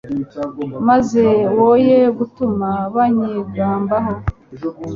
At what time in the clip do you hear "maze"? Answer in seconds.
0.87-1.21